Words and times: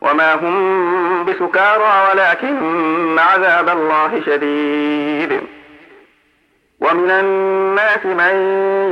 وما 0.00 0.34
هم 0.34 1.24
بسكارى 1.24 2.08
ولكن 2.10 3.18
عذاب 3.18 3.68
الله 3.68 4.22
شديد. 4.26 5.40
ومن 6.80 7.10
الناس 7.10 8.06
من 8.06 8.34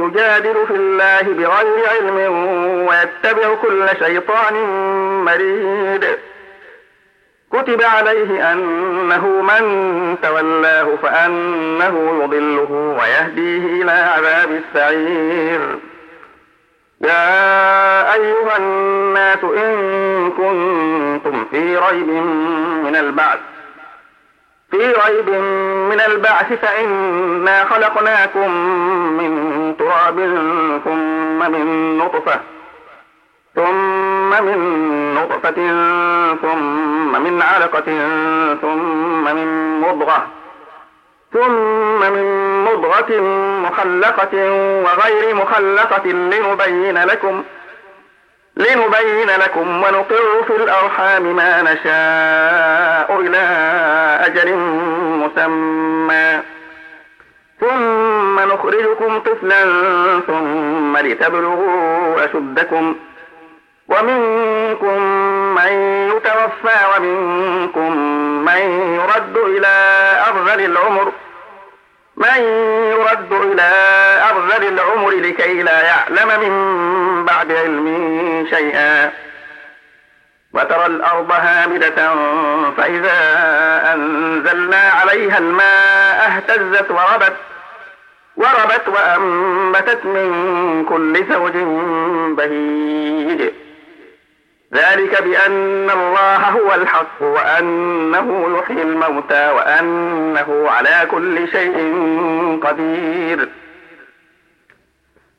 يجادل 0.05 0.67
في 0.67 0.75
الله 0.75 1.23
بغير 1.23 1.89
علم 1.91 2.17
ويتبع 2.89 3.55
كل 3.55 3.89
شيطان 3.99 4.55
مريد. 5.25 6.19
كتب 7.53 7.83
عليه 7.83 8.53
أنه 8.53 9.27
من 9.27 10.17
تولاه 10.23 10.97
فأنه 11.03 12.23
يضله 12.25 12.97
ويهديه 13.01 13.83
إلى 13.83 13.93
عذاب 13.93 14.51
السعير. 14.51 15.61
يا 17.01 18.15
أيها 18.15 18.57
الناس 18.57 19.45
إن 19.45 20.31
كنتم 20.31 21.45
في 21.51 21.77
ريب 21.77 22.09
من 22.85 22.97
البعث 22.97 23.39
في 24.71 24.77
ريب 24.77 25.29
من 25.91 26.01
البعث 26.01 26.53
فإنا 26.53 27.65
خلقناكم 27.65 28.51
من 29.17 29.75
تراب 29.79 30.17
ثم 30.85 31.53
من 31.53 31.99
نطفة 31.99 32.41
ثم 33.55 34.45
من 34.45 35.15
نطفة 35.15 35.55
ثم 36.43 37.23
من 37.23 37.43
علقة 37.43 37.85
ثم 38.63 39.25
من 39.25 39.81
مضغة 39.81 40.27
ثم 41.33 42.13
من 42.13 42.46
مضغة 42.67 43.21
مخلقة 43.61 44.35
وغير 44.85 45.35
مخلقة 45.35 46.07
لنبين 46.07 47.05
لكم 47.05 47.45
لنبين 48.57 49.31
لكم 49.31 49.83
ونقر 49.83 50.43
في 50.47 50.57
الأرحام 50.57 51.37
ما 51.37 51.63
نشاء 51.63 53.21
إلى 53.21 53.45
أجل 54.27 54.55
مسمى. 55.23 56.43
ثم 57.61 58.41
نخرجكم 58.41 59.19
طفلا 59.21 59.65
ثم 60.27 60.97
لتبلغوا 60.97 62.25
أشدكم. 62.25 62.97
ومنكم 63.89 65.03
من 65.55 65.73
يتوفى 66.17 66.79
ومنكم 66.97 67.97
من 68.45 68.61
يرد 68.95 69.37
إلى 69.37 69.75
أرذل 70.29 70.65
العمر. 70.65 71.13
من 72.17 72.43
يرد 72.93 73.33
إلى 73.33 73.73
أرذل 74.31 74.69
العمر 74.69 75.11
لكي 75.11 75.63
لا 75.63 75.83
يعلم 75.83 76.41
من 76.41 77.25
بعد 77.25 77.53
علم 77.53 78.47
شيئا 78.51 79.13
وترى 80.53 80.87
الأرض 80.87 81.33
هامدة 81.33 82.15
فإذا 82.77 83.19
أنزلنا 83.95 84.91
عليها 85.01 85.39
الماء 85.39 86.27
اهتزت 86.29 86.91
وربت 86.91 87.37
وربت 88.37 88.89
وأنبتت 88.89 90.05
من 90.05 90.85
كل 90.89 91.33
زوج 91.33 91.53
بهيج. 92.37 93.53
ذلك 94.75 95.23
بأن 95.23 95.91
الله 95.91 96.37
هو 96.37 96.75
الحق 96.75 97.23
وأنه 97.23 98.59
يحيي 98.59 98.83
الموتى 98.83 99.51
وأنه 99.51 100.71
على 100.71 101.09
كل 101.11 101.49
شيء 101.49 101.77
قدير. 102.65 103.49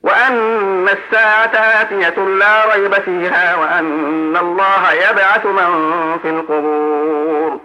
وأن 0.03 0.89
الساعة 0.89 1.55
آتية 1.81 2.23
لا 2.23 2.75
ريب 2.75 2.93
فيها 2.93 3.55
وأن 3.55 4.37
الله 4.37 4.93
يبعث 4.93 5.45
من 5.45 6.17
في 6.21 6.29
القبور. 6.29 7.59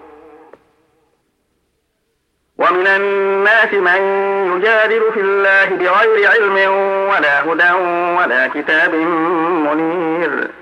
ومن 2.59 2.87
الناس 2.87 3.75
من 3.75 4.03
يجادل 4.57 5.03
في 5.15 5.21
الله 5.21 5.65
بغير 5.65 6.31
علم 6.31 6.57
ولا 7.11 7.45
هدى 7.45 7.73
ولا 8.19 8.49
كتاب 8.55 8.95
منير. 8.95 10.62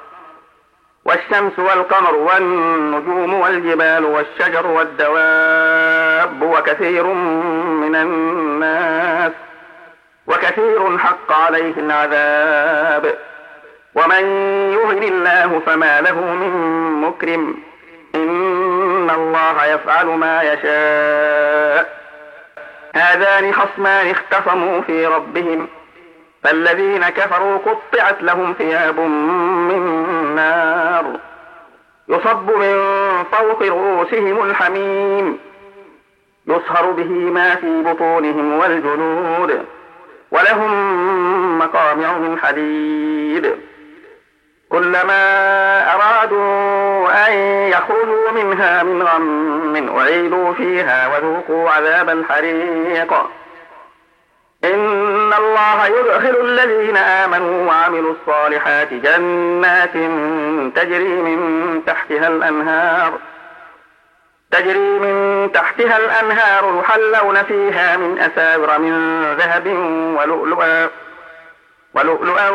والشمس 1.05 1.59
والقمر 1.59 2.15
والنجوم 2.15 3.33
والجبال 3.33 4.05
والشجر 4.05 4.67
والدواب 4.67 6.41
وكثير 6.41 7.03
من 7.03 7.95
الناس 7.95 9.31
وكثير 10.27 10.97
حق 10.97 11.31
عليه 11.31 11.73
العذاب. 11.77 13.15
ومن 13.95 14.25
يهن 14.73 15.03
الله 15.03 15.61
فما 15.65 16.01
له 16.01 16.21
من 16.21 16.51
مكرم. 17.01 17.55
إن 18.15 19.09
الله 19.09 19.65
يفعل 19.65 20.05
ما 20.05 20.41
يشاء. 20.41 22.01
هذان 22.95 23.53
خصمان 23.53 24.09
اختصموا 24.09 24.81
في 24.81 25.05
ربهم. 25.05 25.67
فالذين 26.43 27.09
كفروا 27.09 27.57
قطعت 27.57 28.23
لهم 28.23 28.55
ثياب 28.57 28.99
من 28.99 30.35
نار. 30.35 30.90
يصب 32.09 32.51
من 32.51 32.75
فوق 33.31 33.63
رؤوسهم 33.63 34.43
الحميم. 34.43 35.39
يصهر 36.47 36.91
به 36.91 37.09
ما 37.09 37.55
في 37.55 37.83
بطونهم 37.83 38.53
والجنود. 38.53 39.65
ولهم 40.31 41.59
مقامع 41.59 42.17
من 42.17 42.39
حديد. 42.39 43.55
كلما 44.69 45.23
أرادوا 45.95 47.27
أن 47.27 47.33
يخرجوا 47.69 48.31
منها 48.31 48.83
من 48.83 49.03
غم 49.03 49.97
أعيدوا 49.99 50.53
فيها 50.53 51.07
وذوقوا 51.07 51.69
عذاب 51.69 52.09
الحريق. 52.09 53.13
إن 54.63 54.79
الله 55.33 55.85
يدخل 55.87 56.41
الذين 56.41 56.97
آمنوا 56.97 57.67
وعملوا 57.67 58.13
الصالحات 58.13 58.93
جنات 58.93 59.93
تجري 60.75 61.21
من 61.21 61.81
تحتها 61.85 62.27
الأنهار 62.27 63.19
تجري 64.51 64.99
من 64.99 65.51
تحتها 65.51 65.97
الأنهار 65.97 66.79
يحلون 66.79 67.43
فيها 67.43 67.97
من 67.97 68.19
أساور 68.19 68.79
من 68.79 69.23
ذهب 69.37 69.67
ولؤلؤا 70.17 70.89
ولؤلؤا 71.93 72.49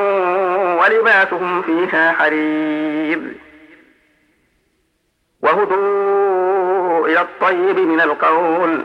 ولباسهم 0.74 1.62
فيها 1.62 2.12
حرير 2.12 3.20
وهدوا 5.42 7.06
إلى 7.06 7.20
الطيب 7.20 7.78
من 7.78 8.00
القول 8.00 8.84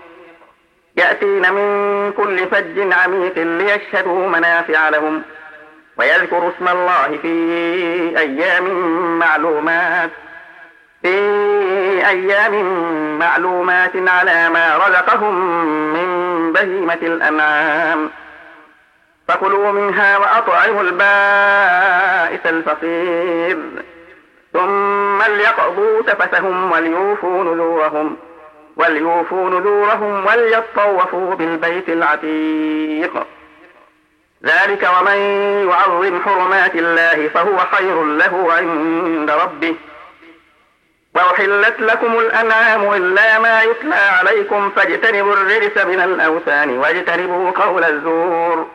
يأتين 0.97 1.53
من 1.53 2.11
كل 2.11 2.47
فج 2.47 2.93
عميق 2.93 3.37
ليشهدوا 3.37 4.27
منافع 4.27 4.89
لهم 4.89 5.21
ويذكروا 5.97 6.51
اسم 6.57 6.67
الله 6.67 7.17
في 7.21 7.27
أيام 8.17 8.65
معلومات 9.19 10.09
في 11.01 11.17
أيام 12.07 12.53
معلومات 13.19 13.91
على 13.95 14.49
ما 14.49 14.77
رزقهم 14.77 15.35
من 15.93 16.53
بهيمة 16.53 16.93
الأنعام. 17.01 18.09
فكلوا 19.27 19.71
منها 19.71 20.17
وأطعموا 20.17 20.81
البائس 20.81 22.45
الفقير 22.45 23.57
ثم 24.53 25.21
ليقضوا 25.21 26.01
تفثهم 26.01 26.71
وليوفوا 26.71 27.43
نذورهم. 27.43 28.17
وليوفوا 28.75 29.49
نذورهم 29.49 30.25
وليطوفوا 30.25 31.35
بالبيت 31.35 31.89
العتيق. 31.89 33.27
ذلك 34.45 34.89
ومن 34.99 35.17
يعظم 35.69 36.21
حرمات 36.21 36.75
الله 36.75 37.27
فهو 37.27 37.57
خير 37.57 38.03
له 38.03 38.53
عند 38.53 39.31
ربه. 39.31 39.75
وأحلت 41.15 41.79
لكم 41.79 42.19
الأنعام 42.19 42.93
إلا 42.93 43.39
ما 43.39 43.61
يتلى 43.63 43.95
عليكم 43.95 44.69
فاجتنبوا 44.69 45.33
الرجس 45.33 45.77
من 45.77 45.99
الأوثان 45.99 46.77
واجتنبوا 46.77 47.51
قول 47.51 47.83
الزور. 47.83 48.67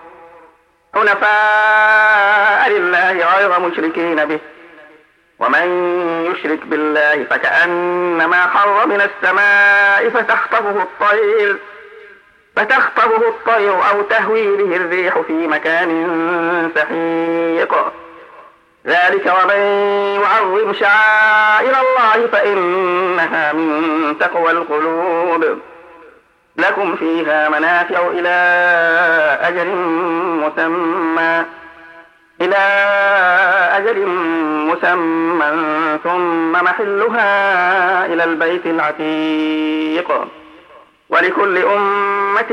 حنفاء 0.95 2.71
لله 2.71 3.37
غير 3.37 3.61
مشركين 3.61 4.25
به. 4.25 4.39
ومن 5.39 5.67
يشرك 6.37 6.67
بالله 6.67 7.25
فكأنما 7.31 8.47
خر 8.47 8.87
من 8.87 9.01
السماء 9.01 10.09
فتخطفه 10.09 10.83
الطير 10.83 11.57
فتخطفه 12.57 13.29
الطير 13.29 13.91
أو 13.91 14.03
تهوي 14.03 14.57
به 14.57 14.77
الريح 14.77 15.19
في 15.19 15.33
مكان 15.33 16.71
سحيق. 16.75 17.75
ذلك 18.87 19.33
ومن 19.43 19.61
يعظم 20.23 20.73
شعائر 20.73 21.71
الله 21.71 22.27
فإنها 22.27 23.53
من 23.53 24.19
تقوى 24.21 24.51
القلوب. 24.51 25.59
لكم 26.57 26.97
فيها 26.97 27.49
منافع 27.49 28.07
إلى 28.13 28.29
أجل 29.43 29.67
مسمى. 30.47 31.45
إلى 32.41 32.57
أجل 33.77 34.07
مسمى 34.71 35.99
ثم 36.05 36.53
محلها 36.53 38.07
إلى 38.07 38.25
البيت 38.25 38.67
العتيق. 38.67 40.29
ولكل 41.09 41.59
أمة 41.59 42.51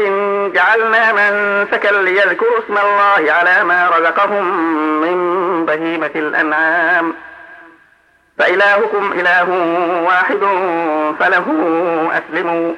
جعلنا 0.53 1.11
منسكا 1.11 1.87
ليذكروا 1.87 2.59
اسم 2.59 2.77
الله 2.77 3.31
على 3.33 3.63
ما 3.63 3.89
رزقهم 3.89 4.45
من 5.01 5.65
بهيمة 5.65 6.11
الأنعام. 6.15 7.13
فإلهكم 8.37 9.11
إله 9.11 9.49
واحد 10.05 10.39
فله 11.19 11.47
أسلموا 12.11 12.73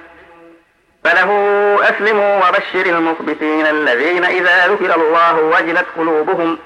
فله 1.03 1.31
أسلموا 1.83 2.37
وبشر 2.37 2.85
المخبتين 2.85 3.65
الذين 3.65 4.25
إذا 4.25 4.67
ذكر 4.67 4.95
الله 4.95 5.39
وجلت 5.39 5.85
قلوبهم. 5.97 6.57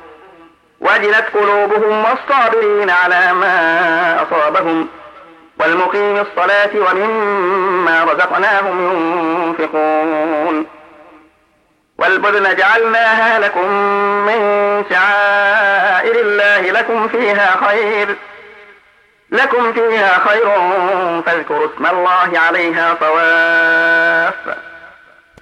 وجلت 0.82 1.26
قلوبهم 1.34 2.06
والصابرين 2.06 2.90
على 2.90 3.34
ما 3.34 4.24
أصابهم. 4.24 4.88
والمقيم 5.60 6.18
الصلاة 6.18 6.70
ومما 6.76 8.04
رزقناهم 8.04 8.92
ينفقون. 8.92 10.66
والبدن 11.98 12.56
جعلناها 12.56 13.40
لكم 13.40 13.68
من 14.26 14.40
شعائر 14.90 16.16
الله 16.16 16.62
لكم 16.62 17.08
فيها 17.08 17.56
خير. 17.68 18.16
لكم 19.32 19.74
فيها 19.74 20.20
خير 20.28 20.46
فاذكروا 21.22 21.68
اسم 21.76 21.86
الله 21.86 22.40
عليها 22.40 22.96
صواف 23.00 24.56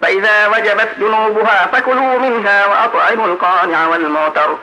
فإذا 0.02 0.48
وجبت 0.48 0.90
جنوبها 1.00 1.68
فكلوا 1.74 2.20
منها 2.20 2.66
وأطعموا 2.66 3.26
القانع 3.26 3.88
والمعتر 3.88 4.58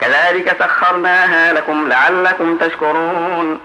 كذلك 0.00 0.56
سخرناها 0.60 1.52
لكم 1.52 1.88
لعلكم 1.88 2.56
تشكرون. 2.56 3.60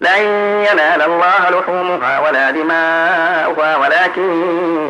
لن 0.00 0.22
ينال 0.70 1.02
الله 1.02 1.50
لحومها 1.50 2.20
ولا 2.20 2.50
دماؤها 2.50 3.76
ولكن 3.76 4.30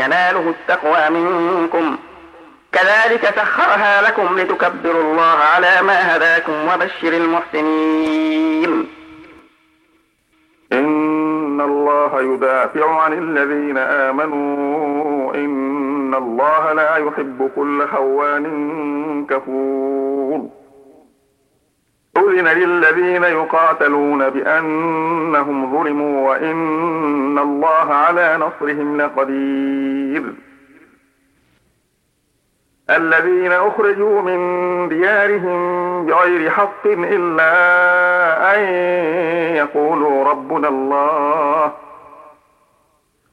يناله 0.00 0.55
التقوى 0.55 1.11
منكم. 1.11 1.99
كذلك 2.73 3.35
سخرها 3.37 4.02
لكم 4.02 4.38
لتكبروا 4.38 5.02
الله 5.02 5.37
على 5.55 5.83
ما 5.83 6.17
هداكم 6.17 6.52
وبشر 6.69 7.12
المحسنين. 7.12 8.88
إن 10.73 11.61
الله 11.61 12.23
يدافع 12.23 13.02
عن 13.02 13.12
الذين 13.12 13.79
آمنوا 13.79 15.35
إن 15.35 15.60
الله 16.14 16.73
لا 16.73 16.97
يحب 16.97 17.50
كل 17.57 17.87
خوان 17.87 19.26
كفور. 19.31 20.49
أذن 22.17 22.49
للذين 22.49 23.23
يقاتلون 23.23 24.31
بأنهم 24.31 25.79
ظلموا 25.79 26.29
وإن 26.29 27.38
الله 27.38 27.95
على 27.95 28.37
نصرهم 28.37 29.00
لقدير. 29.00 30.35
الذين 32.90 33.52
أخرجوا 33.52 34.23
من 34.23 34.88
ديارهم 34.88 35.61
بغير 36.07 36.50
حق 36.50 36.87
إلا 36.87 37.52
أن 38.57 38.61
يقولوا 39.57 40.25
ربنا 40.25 40.69
الله 40.69 41.73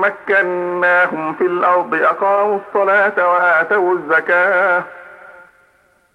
مكناهم 0.00 1.34
في 1.34 1.44
الأرض 1.44 1.94
أقاموا 1.94 2.58
الصلاة 2.68 3.32
وآتوا 3.32 3.94
الزكاة. 3.94 4.82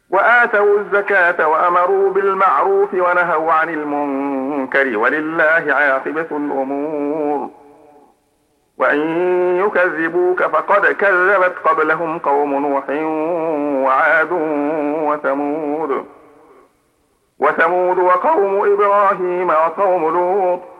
وآتوا 0.10 0.78
الزكاة 0.80 1.48
وأمروا 1.48 2.12
بالمعروف 2.12 2.94
ونهوا 2.94 3.54
عن 3.54 3.70
المنكر 3.70 4.98
ولله 4.98 5.66
عاقبة 5.70 6.28
الأمور. 6.32 7.50
وإن 8.78 9.00
يكذبوك 9.60 10.44
فقد 10.44 10.86
كذبت 10.86 11.56
قبلهم 11.66 12.20
قوم 12.20 12.54
نوح 12.54 12.90
وعاد 13.86 14.32
وثمود. 15.02 16.06
وثمود 17.40 17.98
وقوم 17.98 18.74
إبراهيم 18.74 19.50
وقوم 19.50 20.14
لوط. 20.14 20.75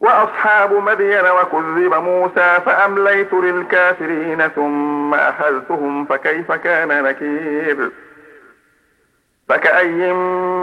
وأصحاب 0.00 0.72
مدين 0.72 1.24
وكذب 1.26 1.94
موسى 1.94 2.60
فأمليت 2.66 3.32
للكافرين 3.34 4.48
ثم 4.48 5.14
أخذتهم 5.14 6.04
فكيف 6.04 6.52
كان 6.52 7.02
نكير؟ 7.02 7.90
فكأي 9.48 10.12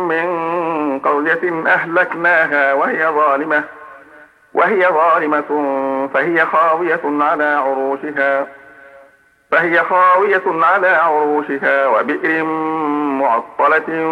من 0.10 1.00
قرية 1.00 1.68
أهلكناها 1.68 2.74
وهي 2.74 3.08
ظالمة 3.08 3.64
وهي 4.54 4.88
ظالمة 4.88 5.50
فهي 6.14 6.46
خاوية 6.46 7.02
على 7.04 7.44
عروشها 7.46 8.48
فهي 9.52 9.84
خاوية 9.84 10.44
على 10.48 10.88
عروشها 10.88 11.88
وبئر 11.88 12.44
معطلة 13.20 14.08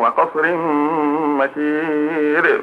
وقصر 0.00 0.56
مشير. 1.38 2.62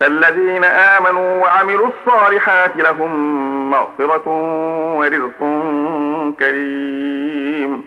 فالذين 0.00 0.64
آمنوا 0.64 1.42
وعملوا 1.42 1.88
الصالحات 1.88 2.76
لهم 2.76 3.70
مغفرة 3.70 4.28
ورزق 4.98 5.38
كريم. 6.40 7.84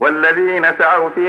والذين 0.00 0.66
سعوا 0.78 1.08
في 1.08 1.28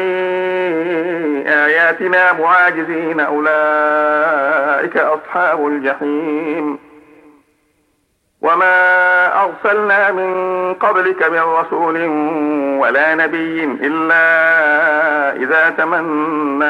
آياتنا 1.48 2.34
معاجزين 2.34 3.20
أولئك 3.20 4.98
أصحاب 4.98 5.68
الجحيم. 5.68 6.80
وما 8.42 8.76
أرسلنا 9.44 10.12
من 10.12 10.41
قبلك 10.92 11.24
من 11.24 11.40
رسول 11.40 11.98
ولا 12.82 13.16
نبي 13.16 13.64
إلا 13.64 14.26
إذا 15.36 15.70
تمنى 15.70 16.66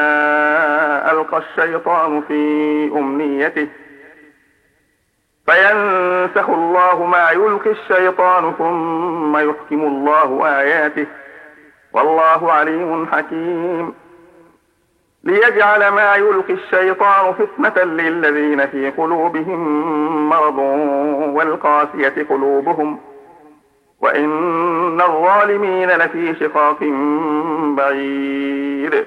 ألقى 1.11 1.37
الشيطان 1.37 2.21
في 2.21 2.43
أمنيته. 2.95 3.67
فينسخ 5.45 6.49
الله 6.49 7.05
ما 7.05 7.31
يلقي 7.31 7.71
الشيطان 7.71 8.53
ثم 8.57 9.37
يحكم 9.37 9.81
الله 9.81 10.59
آياته. 10.59 11.05
والله 11.93 12.51
عليم 12.51 13.07
حكيم. 13.11 13.93
ليجعل 15.23 15.87
ما 15.87 16.15
يلقي 16.15 16.53
الشيطان 16.53 17.33
فتنة 17.33 17.83
للذين 17.83 18.67
في 18.67 18.89
قلوبهم 18.89 19.59
مرض 20.29 20.57
والقاسية 21.35 22.25
قلوبهم 22.29 22.99
وإن 24.01 25.01
الظالمين 25.01 25.89
لفي 25.89 26.35
شقاق 26.39 26.83
بعيد. 27.77 29.05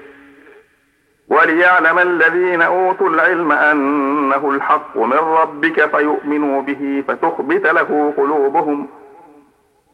وليعلم 1.29 1.99
الذين 1.99 2.61
أوتوا 2.61 3.09
العلم 3.09 3.51
أنه 3.51 4.49
الحق 4.49 4.97
من 4.97 5.17
ربك 5.17 5.95
فيؤمنوا 5.97 6.61
به 6.61 7.03
فتخبت 7.07 7.65
له 7.67 8.13
قلوبهم. 8.17 8.87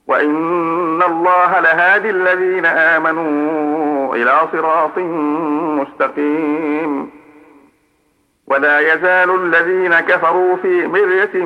وإن 0.08 1.01
الله 1.01 1.60
لهادي 1.60 2.10
الذين 2.10 2.65
آمنوا 2.65 4.15
إلى 4.15 4.41
صراط 4.51 4.98
مستقيم. 5.79 7.10
ولا 8.48 8.79
يزال 8.93 9.36
الذين 9.46 10.00
كفروا 10.00 10.55
في 10.55 10.88
مرية 10.88 11.46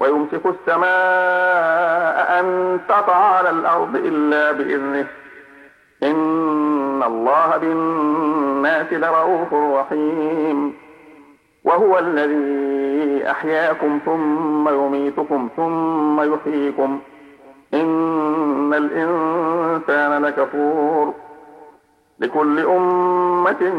ويمسك 0.00 0.46
السماء 0.46 2.40
أن 2.40 2.80
تقع 2.88 3.16
على 3.16 3.50
الأرض 3.50 3.96
إلا 3.96 4.52
بإذنه. 4.52 5.06
إن 6.02 7.02
الله 7.02 7.56
بالناس 7.56 8.92
لرؤوف 8.92 9.54
رحيم. 9.54 10.74
وهو 11.64 11.98
الذي 11.98 13.30
أحياكم 13.30 14.00
ثم 14.06 14.68
يميتكم 14.68 15.48
ثم 15.56 16.34
يحييكم. 16.34 17.00
إن 17.74 18.74
الإنسان 18.74 20.24
لكفور. 20.24 21.14
لكل 22.20 22.58
أمة 22.58 23.72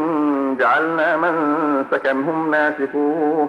جعلنا 0.60 1.16
من 1.16 1.84
سكنهم 1.90 2.50
ناسكوه. 2.50 3.48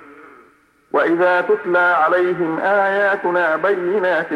وإذا 0.93 1.41
تتلى 1.41 1.79
عليهم 1.79 2.59
آياتنا 2.59 3.55
بينات 3.55 4.29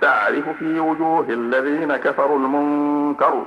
تعرف 0.00 0.48
في 0.58 0.80
وجوه 0.80 1.26
الذين 1.28 1.96
كفروا 1.96 2.38
المنكر 2.38 3.46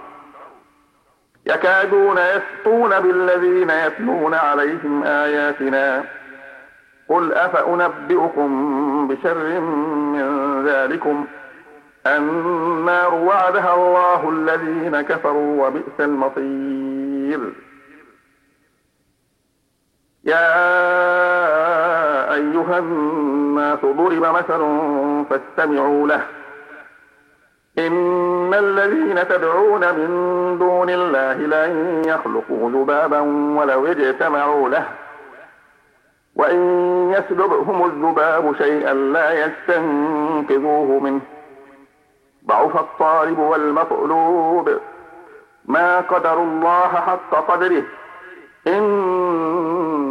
يكادون 1.45 2.17
يسطون 2.17 2.99
بالذين 2.99 3.69
يتلون 3.69 4.33
عليهم 4.33 5.03
آياتنا 5.03 6.03
قل 7.09 7.33
أفأنبئكم 7.33 8.47
بشر 9.07 9.59
من 9.59 10.65
ذلكم 10.67 11.25
النار 12.07 13.13
وعدها 13.13 13.73
الله 13.75 14.29
الذين 14.29 15.01
كفروا 15.01 15.67
وبئس 15.67 15.99
المصير 15.99 17.53
يا 20.23 21.20
أيها 22.33 22.79
الناس 22.79 23.79
ضرب 23.79 24.25
مثل 24.25 24.61
فاستمعوا 25.29 26.07
له. 26.07 26.25
إن 27.77 28.53
الذين 28.53 29.27
تدعون 29.27 29.79
من 29.79 30.09
دون 30.59 30.89
الله 30.89 31.33
لن 31.33 32.01
يخلقوا 32.05 32.71
ذبابا 32.71 33.19
ولو 33.59 33.87
اجتمعوا 33.87 34.69
له. 34.69 34.85
وإن 36.35 36.59
يسلبهم 37.11 37.85
الذباب 37.85 38.55
شيئا 38.57 38.93
لا 38.93 39.45
يستنقذوه 39.45 40.99
منه. 40.99 41.21
ضعف 42.47 42.75
الطالب 42.75 43.39
والمطلوب. 43.39 44.79
ما 45.65 45.99
قدر 45.99 46.33
الله 46.33 46.87
حق 46.87 47.51
قدره. 47.51 47.83
إن 48.67 48.83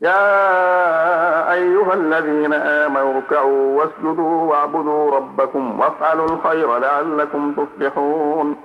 يا 0.00 1.52
أيها 1.52 1.94
الذين 1.94 2.52
آمنوا 2.52 3.14
اركعوا 3.14 3.78
واسجدوا 3.78 4.50
واعبدوا 4.50 5.16
ربكم 5.16 5.80
وافعلوا 5.80 6.26
الخير 6.26 6.78
لعلكم 6.78 7.54
تفلحون. 7.54 8.56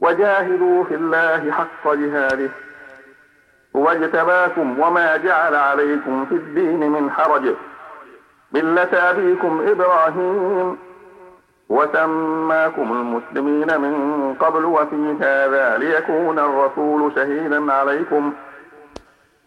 وجاهدوا 0.00 0.84
في 0.84 0.94
الله 0.94 1.50
حق 1.50 1.92
جهاده. 1.94 2.50
هو 3.76 3.88
اجتباكم 3.88 4.80
وما 4.80 5.16
جعل 5.16 5.54
عليكم 5.54 6.26
في 6.26 6.34
الدين 6.34 6.90
من 6.90 7.10
حرج. 7.10 7.54
ملة 8.52 9.10
أبيكم 9.10 9.64
إبراهيم. 9.68 10.78
وسماكم 11.68 12.92
المسلمين 12.92 13.80
من 13.80 14.34
قبل 14.40 14.64
وفي 14.64 15.16
هذا 15.20 15.78
ليكون 15.78 16.38
الرسول 16.38 17.12
شهيدا 17.14 17.72
عليكم. 17.72 18.32